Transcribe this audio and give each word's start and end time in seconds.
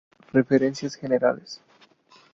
Referencias 0.33 0.95
generales 0.95 1.61